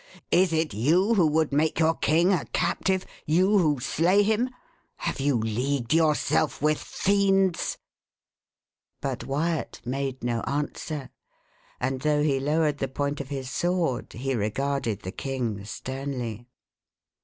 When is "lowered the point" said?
12.39-13.21